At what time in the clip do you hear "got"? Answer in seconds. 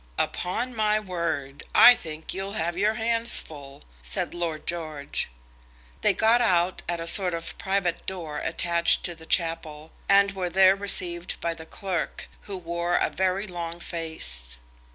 6.11-6.41